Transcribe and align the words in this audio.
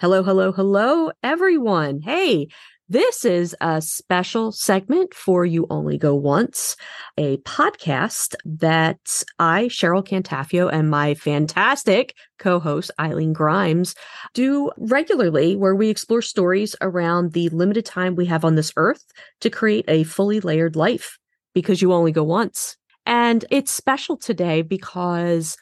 Hello, 0.00 0.24
hello, 0.24 0.50
hello, 0.50 1.12
everyone. 1.22 2.00
Hey, 2.00 2.48
this 2.88 3.24
is 3.24 3.54
a 3.60 3.80
special 3.80 4.50
segment 4.50 5.14
for 5.14 5.46
You 5.46 5.68
Only 5.70 5.98
Go 5.98 6.16
Once, 6.16 6.76
a 7.16 7.36
podcast 7.38 8.34
that 8.44 9.22
I, 9.38 9.66
Cheryl 9.66 10.04
Cantafio, 10.04 10.68
and 10.70 10.90
my 10.90 11.14
fantastic 11.14 12.12
co 12.40 12.58
host, 12.58 12.90
Eileen 12.98 13.32
Grimes, 13.32 13.94
do 14.34 14.72
regularly, 14.78 15.54
where 15.54 15.76
we 15.76 15.90
explore 15.90 16.22
stories 16.22 16.74
around 16.80 17.32
the 17.32 17.48
limited 17.50 17.86
time 17.86 18.16
we 18.16 18.26
have 18.26 18.44
on 18.44 18.56
this 18.56 18.72
earth 18.76 19.04
to 19.42 19.48
create 19.48 19.84
a 19.86 20.02
fully 20.02 20.40
layered 20.40 20.74
life 20.74 21.18
because 21.54 21.80
you 21.80 21.92
only 21.92 22.10
go 22.10 22.24
once. 22.24 22.76
And 23.06 23.44
it's 23.48 23.70
special 23.70 24.16
today 24.16 24.62
because 24.62 25.56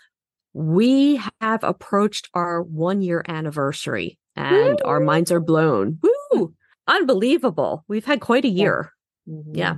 we 0.55 1.20
have 1.42 1.62
approached 1.62 2.30
our 2.33 2.62
one 2.62 3.03
year 3.03 3.23
anniversary 3.28 4.19
and 4.36 4.80
Woo! 4.82 4.84
our 4.84 5.00
minds 5.00 5.30
are 5.30 5.41
blown. 5.41 5.98
Woo! 6.02 6.54
Unbelievable. 6.88 7.84
We've 7.88 8.05
had 8.05 8.20
quite 8.20 8.44
a 8.44 8.48
year. 8.48 8.92
Mm-hmm. 9.28 9.55
Yeah. 9.55 9.77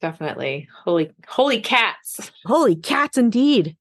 Definitely. 0.00 0.68
Holy 0.84 1.10
holy 1.26 1.60
cats. 1.60 2.30
Holy 2.44 2.76
cats 2.76 3.16
indeed. 3.16 3.76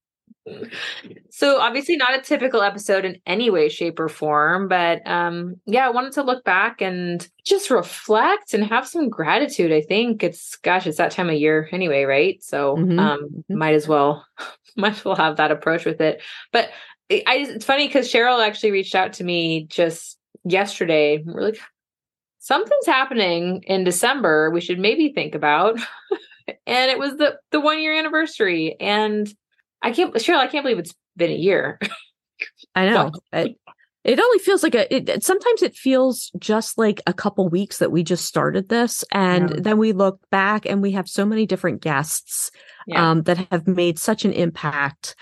So 1.31 1.59
obviously 1.59 1.97
not 1.97 2.17
a 2.17 2.21
typical 2.21 2.61
episode 2.61 3.03
in 3.03 3.19
any 3.25 3.49
way 3.49 3.67
shape 3.67 3.99
or 3.99 4.07
form, 4.07 4.67
but 4.67 5.05
um 5.07 5.55
yeah, 5.65 5.87
I 5.87 5.89
wanted 5.89 6.13
to 6.13 6.23
look 6.23 6.43
back 6.43 6.81
and 6.81 7.27
just 7.43 7.71
reflect 7.71 8.53
and 8.53 8.63
have 8.63 8.87
some 8.87 9.09
gratitude. 9.09 9.71
I 9.71 9.81
think 9.81 10.23
it's 10.23 10.55
gosh, 10.57 10.87
it's 10.87 10.97
that 10.97 11.11
time 11.11 11.30
of 11.30 11.35
year 11.35 11.67
anyway, 11.71 12.03
right? 12.03 12.41
So 12.43 12.75
mm-hmm. 12.75 12.99
um 12.99 13.19
mm-hmm. 13.23 13.57
might 13.57 13.73
as 13.73 13.87
well 13.87 14.25
might 14.77 14.93
as 14.93 15.03
well 15.03 15.15
have 15.15 15.37
that 15.37 15.52
approach 15.52 15.83
with 15.83 15.99
it. 15.99 16.21
But 16.52 16.69
I, 17.11 17.45
it's 17.50 17.66
funny 17.66 17.88
because 17.88 18.11
Cheryl 18.11 18.45
actually 18.45 18.72
reached 18.72 18.95
out 18.95 19.14
to 19.14 19.23
me 19.23 19.66
just 19.66 20.17
yesterday. 20.44 21.22
We're 21.23 21.42
like, 21.42 21.59
something's 22.39 22.86
happening 22.86 23.64
in 23.67 23.84
December. 23.84 24.50
We 24.50 24.61
should 24.61 24.80
maybe 24.80 25.11
think 25.14 25.36
about. 25.36 25.78
and 26.66 26.92
it 26.92 26.98
was 26.98 27.17
the 27.17 27.38
the 27.52 27.59
one 27.59 27.81
year 27.81 27.98
anniversary, 27.98 28.76
and 28.80 29.31
I 29.81 29.92
can't, 29.92 30.14
Cheryl, 30.16 30.38
I 30.38 30.48
can't 30.48 30.64
believe 30.64 30.80
it's 30.80 30.95
been 31.16 31.31
a 31.31 31.36
year. 31.36 31.80
I 32.76 32.89
know. 32.89 33.11
it, 33.31 33.56
it 34.03 34.20
only 34.20 34.39
feels 34.39 34.64
like 34.64 34.76
a. 34.76 34.94
It, 34.94 35.23
sometimes 35.23 35.61
it 35.61 35.76
feels 35.76 36.31
just 36.39 36.78
like 36.78 37.02
a 37.08 37.14
couple 37.14 37.48
weeks 37.50 37.78
that 37.78 37.92
we 37.92 38.03
just 38.03 38.26
started 38.26 38.70
this, 38.70 39.03
and 39.11 39.50
yeah. 39.50 39.56
then 39.59 39.78
we 39.78 39.92
look 39.92 40.20
back 40.31 40.66
and 40.66 40.81
we 40.81 40.92
have 40.92 41.08
so 41.08 41.26
many 41.26 41.45
different 41.45 41.81
guests 41.81 42.52
yeah. 42.88 43.11
um, 43.11 43.23
that 43.23 43.48
have 43.52 43.67
made 43.67 44.00
such 44.00 44.26
an 44.26 44.33
impact 44.33 45.16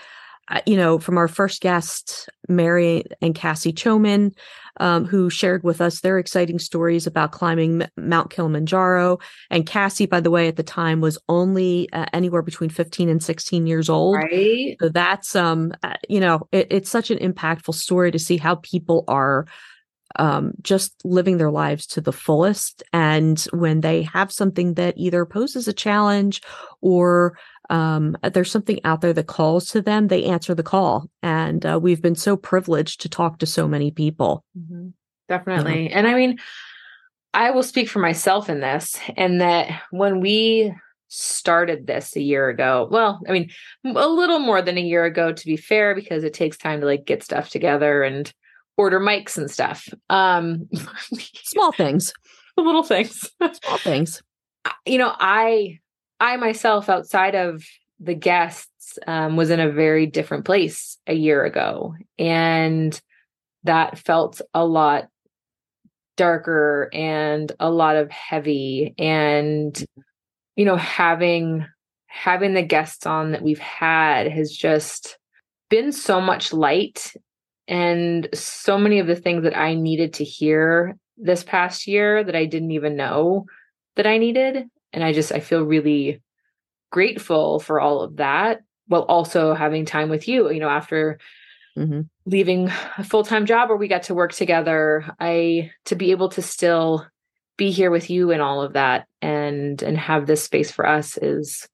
you 0.66 0.76
know, 0.76 0.98
from 0.98 1.18
our 1.18 1.28
first 1.28 1.60
guest, 1.60 2.28
Mary 2.48 3.04
and 3.22 3.34
Cassie 3.34 3.72
Chomyn, 3.72 4.32
um, 4.78 5.04
who 5.04 5.30
shared 5.30 5.62
with 5.62 5.80
us 5.80 6.00
their 6.00 6.18
exciting 6.18 6.58
stories 6.58 7.06
about 7.06 7.32
climbing 7.32 7.82
M- 7.82 7.90
Mount 7.96 8.30
Kilimanjaro. 8.30 9.18
And 9.50 9.66
Cassie, 9.66 10.06
by 10.06 10.20
the 10.20 10.30
way, 10.30 10.48
at 10.48 10.56
the 10.56 10.62
time 10.62 11.00
was 11.00 11.18
only 11.28 11.88
uh, 11.92 12.06
anywhere 12.12 12.42
between 12.42 12.70
15 12.70 13.08
and 13.08 13.22
16 13.22 13.66
years 13.66 13.88
old. 13.88 14.16
Right. 14.16 14.76
So 14.80 14.88
that's, 14.88 15.36
um, 15.36 15.72
uh, 15.82 15.94
you 16.08 16.20
know, 16.20 16.48
it, 16.52 16.66
it's 16.70 16.90
such 16.90 17.10
an 17.10 17.18
impactful 17.18 17.74
story 17.74 18.10
to 18.10 18.18
see 18.18 18.36
how 18.36 18.56
people 18.56 19.04
are 19.08 19.46
um, 20.16 20.52
just 20.62 20.94
living 21.04 21.38
their 21.38 21.50
lives 21.50 21.86
to 21.88 22.00
the 22.00 22.12
fullest. 22.12 22.82
And 22.92 23.40
when 23.52 23.80
they 23.80 24.02
have 24.02 24.30
something 24.30 24.74
that 24.74 24.94
either 24.96 25.26
poses 25.26 25.66
a 25.66 25.72
challenge 25.72 26.40
or 26.80 27.36
um, 27.70 28.16
there's 28.32 28.50
something 28.50 28.80
out 28.84 29.00
there 29.00 29.12
that 29.12 29.26
calls 29.26 29.66
to 29.70 29.80
them, 29.80 30.08
they 30.08 30.24
answer 30.24 30.54
the 30.54 30.62
call. 30.62 31.08
And 31.22 31.64
uh, 31.64 31.78
we've 31.80 32.02
been 32.02 32.14
so 32.14 32.36
privileged 32.36 33.00
to 33.02 33.08
talk 33.08 33.38
to 33.38 33.46
so 33.46 33.66
many 33.66 33.90
people. 33.90 34.44
Mm-hmm. 34.58 34.88
Definitely. 35.28 35.90
And 35.90 36.06
I 36.06 36.14
mean, 36.14 36.38
I 37.32 37.50
will 37.50 37.62
speak 37.62 37.88
for 37.88 37.98
myself 37.98 38.48
in 38.48 38.60
this, 38.60 38.96
and 39.16 39.40
that 39.40 39.82
when 39.90 40.20
we 40.20 40.72
started 41.08 41.86
this 41.86 42.14
a 42.16 42.20
year 42.20 42.48
ago, 42.48 42.88
well, 42.90 43.20
I 43.28 43.32
mean, 43.32 43.50
a 43.84 44.08
little 44.08 44.38
more 44.38 44.62
than 44.62 44.78
a 44.78 44.82
year 44.82 45.04
ago, 45.04 45.32
to 45.32 45.46
be 45.46 45.56
fair, 45.56 45.94
because 45.94 46.22
it 46.22 46.34
takes 46.34 46.56
time 46.56 46.80
to 46.80 46.86
like 46.86 47.04
get 47.04 47.22
stuff 47.22 47.50
together 47.50 48.02
and 48.02 48.32
order 48.76 49.00
mics 49.00 49.36
and 49.36 49.50
stuff. 49.50 49.88
Um, 50.10 50.68
small 51.42 51.72
things, 51.72 52.12
little 52.56 52.84
things, 52.84 53.30
small 53.38 53.78
things. 53.78 54.22
You 54.86 54.98
know, 54.98 55.12
I 55.18 55.80
I 56.20 56.36
myself, 56.36 56.88
outside 56.88 57.34
of 57.34 57.64
the 58.00 58.14
guests, 58.14 58.98
um, 59.06 59.36
was 59.36 59.50
in 59.50 59.60
a 59.60 59.70
very 59.70 60.06
different 60.06 60.44
place 60.44 60.98
a 61.06 61.14
year 61.14 61.44
ago. 61.44 61.94
And 62.18 62.98
that 63.64 63.98
felt 63.98 64.40
a 64.52 64.64
lot 64.64 65.08
darker 66.16 66.90
and 66.92 67.50
a 67.58 67.70
lot 67.70 67.96
of 67.96 68.10
heavy. 68.10 68.94
And, 68.98 69.84
you 70.56 70.64
know, 70.64 70.76
having 70.76 71.66
having 72.06 72.54
the 72.54 72.62
guests 72.62 73.06
on 73.06 73.32
that 73.32 73.42
we've 73.42 73.58
had 73.58 74.30
has 74.30 74.52
just 74.52 75.18
been 75.68 75.90
so 75.90 76.20
much 76.20 76.52
light 76.52 77.12
and 77.66 78.28
so 78.32 78.78
many 78.78 79.00
of 79.00 79.08
the 79.08 79.16
things 79.16 79.42
that 79.42 79.58
I 79.58 79.74
needed 79.74 80.12
to 80.14 80.24
hear 80.24 80.96
this 81.16 81.42
past 81.42 81.88
year 81.88 82.22
that 82.22 82.36
I 82.36 82.44
didn't 82.44 82.70
even 82.70 82.94
know 82.96 83.46
that 83.96 84.06
I 84.06 84.18
needed 84.18 84.66
and 84.94 85.04
i 85.04 85.12
just 85.12 85.32
i 85.32 85.40
feel 85.40 85.62
really 85.62 86.22
grateful 86.90 87.60
for 87.60 87.80
all 87.80 88.00
of 88.00 88.16
that 88.16 88.60
while 88.86 89.02
also 89.02 89.52
having 89.52 89.84
time 89.84 90.08
with 90.08 90.26
you 90.28 90.50
you 90.50 90.60
know 90.60 90.68
after 90.68 91.18
mm-hmm. 91.76 92.02
leaving 92.24 92.70
a 92.96 93.04
full-time 93.04 93.44
job 93.44 93.68
where 93.68 93.76
we 93.76 93.88
got 93.88 94.04
to 94.04 94.14
work 94.14 94.32
together 94.32 95.04
i 95.20 95.70
to 95.84 95.94
be 95.94 96.12
able 96.12 96.28
to 96.28 96.40
still 96.40 97.06
be 97.56 97.70
here 97.70 97.90
with 97.90 98.10
you 98.10 98.30
and 98.30 98.40
all 98.40 98.62
of 98.62 98.72
that 98.72 99.06
and 99.20 99.82
and 99.82 99.98
have 99.98 100.26
this 100.26 100.42
space 100.42 100.70
for 100.70 100.86
us 100.86 101.18
is 101.18 101.68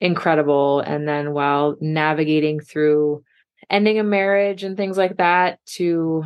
incredible 0.00 0.80
and 0.80 1.06
then 1.06 1.32
while 1.32 1.76
navigating 1.80 2.58
through 2.58 3.22
ending 3.70 3.98
a 3.98 4.04
marriage 4.04 4.64
and 4.64 4.76
things 4.76 4.98
like 4.98 5.16
that 5.18 5.58
to 5.64 6.24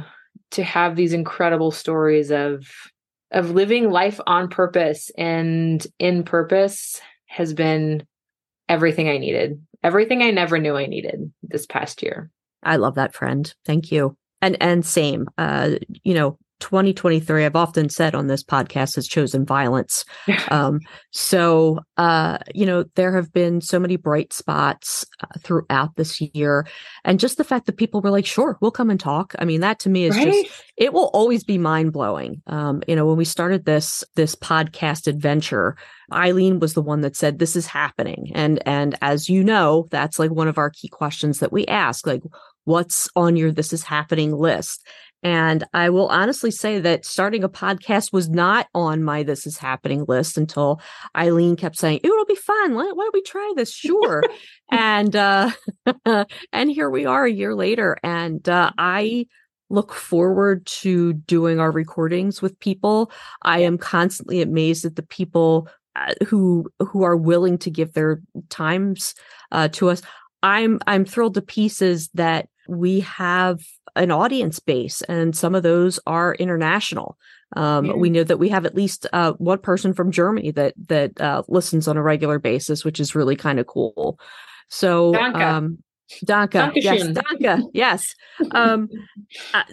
to 0.51 0.63
have 0.63 0.97
these 0.97 1.13
incredible 1.13 1.71
stories 1.71 2.31
of 2.31 2.67
of 3.37 3.51
living 3.51 3.91
life 3.91 4.19
on 4.27 4.49
purpose 4.49 5.11
and 5.17 5.87
in 5.99 6.25
purpose 6.25 7.01
has 7.27 7.53
been 7.53 8.05
everything 8.69 9.09
I 9.09 9.19
needed. 9.19 9.63
Everything 9.85 10.23
I 10.23 10.31
never 10.31 10.59
knew 10.59 10.75
I 10.75 10.87
needed 10.87 11.31
this 11.43 11.67
past 11.67 12.03
year. 12.03 12.31
I 12.63 12.77
love 12.77 12.95
that 12.95 13.15
friend. 13.15 13.55
Thank 13.65 13.93
you. 13.93 14.17
And 14.41 14.57
and 14.61 14.85
same. 14.85 15.29
Uh 15.37 15.77
you 16.03 16.15
know, 16.15 16.39
2023 16.61 17.45
i've 17.45 17.57
often 17.57 17.89
said 17.89 18.15
on 18.15 18.27
this 18.27 18.43
podcast 18.43 18.97
has 18.97 19.07
chosen 19.07 19.45
violence. 19.45 20.05
Um, 20.49 20.81
so 21.11 21.81
uh, 21.97 22.39
you 22.55 22.67
know 22.67 22.85
there 22.95 23.13
have 23.15 23.33
been 23.33 23.61
so 23.61 23.81
many 23.81 23.97
bright 23.97 24.33
spots 24.33 25.05
uh, 25.21 25.27
throughout 25.41 25.97
this 25.97 26.21
year. 26.21 26.67
And 27.05 27.19
just 27.19 27.37
the 27.37 27.45
fact 27.45 27.67
that 27.67 27.77
people 27.77 28.01
were 28.01 28.11
like 28.11 28.27
sure 28.27 28.57
we'll 28.61 28.71
come 28.71 28.91
and 28.91 29.01
talk. 29.01 29.35
I 29.39 29.45
mean 29.45 29.61
that 29.61 29.81
to 29.81 29.89
me 29.89 30.05
is 30.05 30.17
right? 30.17 30.27
just 30.27 30.63
it 30.77 30.93
will 30.93 31.11
always 31.13 31.43
be 31.43 31.59
mind-blowing. 31.59 32.43
Um, 32.47 32.83
you 32.87 32.95
know 32.95 33.07
when 33.07 33.17
we 33.17 33.25
started 33.25 33.65
this 33.65 34.05
this 34.15 34.37
podcast 34.37 35.09
adventure 35.09 35.77
eileen 36.13 36.61
was 36.61 36.75
the 36.75 36.83
one 36.83 37.01
that 37.01 37.17
said 37.17 37.39
this 37.39 37.57
is 37.57 37.67
happening. 37.67 38.31
And 38.35 38.63
and 38.67 38.97
as 39.03 39.29
you 39.29 39.43
know 39.43 39.89
that's 39.91 40.19
like 40.19 40.31
one 40.31 40.49
of 40.49 40.59
our 40.59 40.71
key 40.71 40.89
questions 40.89 41.41
that 41.41 41.53
we 41.53 41.67
ask 41.67 42.07
like 42.07 42.23
what's 42.67 43.09
on 43.17 43.37
your 43.37 43.51
this 43.51 43.73
is 43.73 43.83
happening 43.83 44.37
list 44.37 44.87
and 45.23 45.65
I 45.73 45.91
will 45.91 46.07
honestly 46.07 46.51
say 46.53 46.79
that 46.81 47.05
starting 47.05 47.43
a 47.43 47.49
podcast 47.49 48.13
was 48.13 48.29
not 48.29 48.69
on 48.75 49.03
my 49.03 49.25
This 49.25 49.45
Is 49.45 49.59
Happening 49.59 50.05
list 50.07 50.39
until 50.39 50.81
Eileen 51.17 51.57
kept 51.57 51.77
saying, 51.79 52.01
It'll 52.05 52.27
be 52.27 52.37
fun. 52.37 52.75
Why, 52.75 52.93
why 52.93 53.05
don't 53.05 53.15
we 53.15 53.23
try 53.23 53.53
this? 53.57 53.73
Sure. 53.75 54.23
and 54.71 55.17
uh 55.17 55.51
and 56.53 56.71
here 56.71 56.91
we 56.91 57.07
are 57.07 57.25
a 57.25 57.33
year 57.33 57.57
later. 57.57 57.97
And 58.05 58.47
uh 58.49 58.71
I 58.79 59.27
look 59.69 59.93
forward 59.93 60.65
to 60.67 61.13
doing 61.13 61.59
our 61.59 61.73
recordings 61.73 62.41
with 62.41 62.61
people. 62.61 63.11
I 63.43 63.61
am 63.61 63.79
constantly 63.79 64.43
amazed 64.43 64.85
at 64.85 64.97
the 64.97 65.03
people 65.03 65.69
uh, 65.97 66.15
who 66.27 66.71
who 66.79 67.03
are 67.03 67.17
willing 67.17 67.59
to 67.59 67.71
give 67.71 67.95
their 67.95 68.21
times 68.49 69.15
uh, 69.51 69.69
to 69.69 69.91
us. 69.91 70.03
I'm 70.43 70.79
I'm 70.87 71.05
thrilled 71.05 71.35
to 71.35 71.43
pieces 71.43 72.11
that 72.15 72.49
we 72.69 73.01
have 73.01 73.61
an 73.95 74.11
audience 74.11 74.59
base, 74.61 75.03
and 75.03 75.37
some 75.37 75.55
of 75.55 75.63
those 75.63 75.99
are 76.07 76.35
international. 76.35 77.17
Um, 77.55 77.87
yeah. 77.87 77.93
We 77.95 78.11
know 78.11 78.25
that 78.25 78.39
we 78.39 78.49
have 78.49 78.67
at 78.67 78.75
least 78.75 79.07
uh, 79.13 79.33
one 79.35 79.59
person 79.59 79.95
from 79.95 80.11
Germany 80.11 80.51
that 80.53 80.75
that 80.89 81.21
uh, 81.21 81.43
listens 81.49 81.89
on 81.89 81.97
a 81.97 82.03
regular 82.03 82.39
basis, 82.39 82.85
which 82.85 83.01
is 83.01 83.15
really 83.15 83.37
kind 83.37 83.61
of 83.61 83.67
cool. 83.67 84.19
So, 84.69 85.13
Danke. 85.13 85.41
Um, 85.41 85.79
Danke, 86.25 86.73
yes, 86.77 87.03
Danke, 87.09 87.63
yes. 87.73 88.15
Um, 88.53 88.89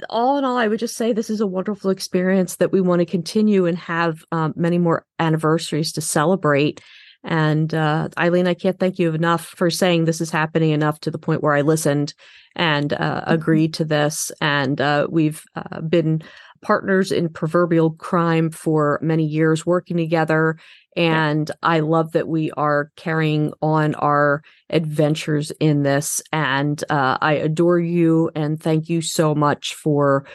all 0.09 0.37
in 0.37 0.43
all, 0.43 0.57
I 0.57 0.67
would 0.67 0.79
just 0.79 0.95
say 0.95 1.13
this 1.13 1.29
is 1.29 1.41
a 1.41 1.47
wonderful 1.47 1.91
experience 1.91 2.55
that 2.55 2.71
we 2.71 2.81
want 2.81 2.99
to 2.99 3.05
continue 3.05 3.65
and 3.65 3.77
have 3.77 4.23
um, 4.31 4.53
many 4.55 4.79
more 4.79 5.05
anniversaries 5.19 5.91
to 5.93 6.01
celebrate. 6.01 6.81
And 7.23 7.73
uh, 7.73 8.09
Eileen, 8.17 8.47
I 8.47 8.53
can't 8.53 8.79
thank 8.79 8.99
you 8.99 9.13
enough 9.13 9.45
for 9.45 9.69
saying 9.69 10.05
this 10.05 10.21
is 10.21 10.29
happening 10.29 10.71
enough 10.71 10.99
to 11.01 11.11
the 11.11 11.17
point 11.17 11.41
where 11.41 11.53
I 11.53 11.61
listened 11.61 12.13
and 12.55 12.93
uh, 12.93 13.21
mm-hmm. 13.21 13.31
agreed 13.31 13.73
to 13.75 13.85
this. 13.85 14.31
And 14.41 14.79
uh, 14.81 15.07
we've 15.09 15.43
uh, 15.55 15.81
been 15.81 16.21
partners 16.61 17.11
in 17.11 17.29
proverbial 17.29 17.91
crime 17.91 18.49
for 18.49 18.99
many 19.01 19.25
years, 19.25 19.65
working 19.65 19.97
together. 19.97 20.57
And 20.95 21.49
yeah. 21.49 21.55
I 21.61 21.79
love 21.79 22.11
that 22.11 22.27
we 22.27 22.51
are 22.51 22.91
carrying 22.95 23.53
on 23.61 23.95
our 23.95 24.41
adventures 24.69 25.51
in 25.59 25.83
this. 25.83 26.21
And 26.31 26.83
uh, 26.89 27.17
I 27.21 27.33
adore 27.33 27.79
you 27.79 28.31
and 28.35 28.61
thank 28.61 28.89
you 28.89 29.01
so 29.01 29.35
much 29.35 29.75
for 29.75 30.25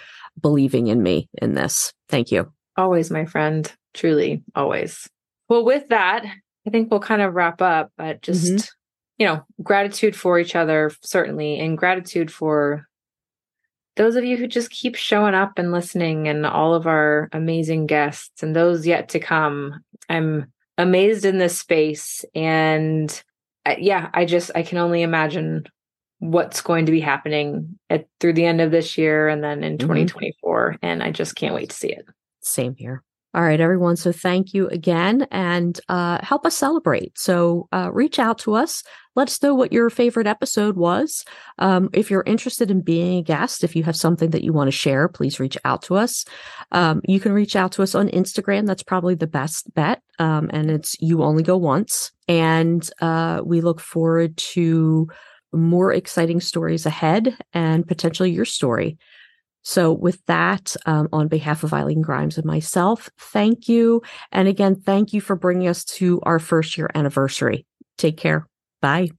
believing 0.40 0.88
in 0.88 1.02
me 1.02 1.28
in 1.40 1.54
this. 1.54 1.92
Thank 2.08 2.30
you. 2.30 2.52
Always, 2.76 3.10
my 3.10 3.24
friend. 3.24 3.70
Truly, 3.94 4.42
always. 4.54 5.08
Well, 5.48 5.64
with 5.64 5.88
that, 5.88 6.24
I 6.68 6.70
think 6.70 6.90
we'll 6.90 7.00
kind 7.00 7.22
of 7.22 7.32
wrap 7.32 7.62
up, 7.62 7.92
but 7.96 8.20
just, 8.20 8.44
mm-hmm. 8.44 8.66
you 9.16 9.26
know, 9.26 9.42
gratitude 9.62 10.14
for 10.14 10.38
each 10.38 10.54
other, 10.54 10.92
certainly, 11.00 11.58
and 11.58 11.78
gratitude 11.78 12.30
for 12.30 12.86
those 13.96 14.16
of 14.16 14.24
you 14.24 14.36
who 14.36 14.46
just 14.46 14.68
keep 14.68 14.94
showing 14.94 15.34
up 15.34 15.54
and 15.56 15.72
listening, 15.72 16.28
and 16.28 16.44
all 16.44 16.74
of 16.74 16.86
our 16.86 17.30
amazing 17.32 17.86
guests 17.86 18.42
and 18.42 18.54
those 18.54 18.86
yet 18.86 19.08
to 19.08 19.18
come. 19.18 19.82
I'm 20.10 20.52
amazed 20.76 21.24
in 21.24 21.38
this 21.38 21.58
space. 21.58 22.22
And 22.34 23.10
uh, 23.64 23.76
yeah, 23.78 24.10
I 24.12 24.26
just, 24.26 24.50
I 24.54 24.62
can 24.62 24.76
only 24.76 25.00
imagine 25.00 25.64
what's 26.18 26.60
going 26.60 26.84
to 26.84 26.92
be 26.92 27.00
happening 27.00 27.78
at, 27.88 28.06
through 28.20 28.34
the 28.34 28.44
end 28.44 28.60
of 28.60 28.70
this 28.70 28.98
year 28.98 29.26
and 29.26 29.42
then 29.42 29.64
in 29.64 29.78
mm-hmm. 29.78 29.86
2024. 29.86 30.76
And 30.82 31.02
I 31.02 31.12
just 31.12 31.34
can't 31.34 31.54
wait 31.54 31.70
to 31.70 31.76
see 31.76 31.92
it. 31.92 32.04
Same 32.42 32.76
here. 32.76 33.02
All 33.34 33.42
right, 33.42 33.60
everyone. 33.60 33.96
So 33.96 34.10
thank 34.10 34.54
you 34.54 34.68
again 34.68 35.26
and 35.30 35.78
uh, 35.90 36.18
help 36.24 36.46
us 36.46 36.56
celebrate. 36.56 37.18
So 37.18 37.68
uh, 37.72 37.90
reach 37.92 38.18
out 38.18 38.38
to 38.40 38.54
us. 38.54 38.82
Let 39.16 39.28
us 39.28 39.42
know 39.42 39.54
what 39.54 39.72
your 39.72 39.90
favorite 39.90 40.26
episode 40.26 40.76
was. 40.76 41.26
Um, 41.58 41.90
if 41.92 42.10
you're 42.10 42.22
interested 42.24 42.70
in 42.70 42.80
being 42.80 43.18
a 43.18 43.22
guest, 43.22 43.64
if 43.64 43.76
you 43.76 43.82
have 43.82 43.96
something 43.96 44.30
that 44.30 44.44
you 44.44 44.54
want 44.54 44.68
to 44.68 44.72
share, 44.72 45.08
please 45.08 45.38
reach 45.38 45.58
out 45.66 45.82
to 45.82 45.96
us. 45.96 46.24
Um, 46.72 47.02
you 47.04 47.20
can 47.20 47.32
reach 47.32 47.54
out 47.54 47.72
to 47.72 47.82
us 47.82 47.94
on 47.94 48.08
Instagram. 48.08 48.66
That's 48.66 48.82
probably 48.82 49.14
the 49.14 49.26
best 49.26 49.74
bet. 49.74 50.00
Um, 50.18 50.48
and 50.52 50.70
it's 50.70 50.96
You 51.00 51.22
Only 51.22 51.42
Go 51.42 51.58
Once. 51.58 52.12
And 52.28 52.88
uh, 53.02 53.42
we 53.44 53.60
look 53.60 53.80
forward 53.80 54.38
to 54.38 55.06
more 55.52 55.92
exciting 55.92 56.40
stories 56.40 56.86
ahead 56.86 57.36
and 57.52 57.86
potentially 57.86 58.30
your 58.30 58.46
story. 58.46 58.96
So, 59.62 59.92
with 59.92 60.24
that, 60.26 60.76
um, 60.86 61.08
on 61.12 61.28
behalf 61.28 61.62
of 61.62 61.74
Eileen 61.74 62.00
Grimes 62.00 62.38
and 62.38 62.46
myself, 62.46 63.10
thank 63.18 63.68
you. 63.68 64.02
And 64.32 64.48
again, 64.48 64.76
thank 64.76 65.12
you 65.12 65.20
for 65.20 65.36
bringing 65.36 65.68
us 65.68 65.84
to 65.84 66.20
our 66.22 66.38
first 66.38 66.78
year 66.78 66.90
anniversary. 66.94 67.66
Take 67.98 68.16
care. 68.16 68.46
Bye. 68.80 69.10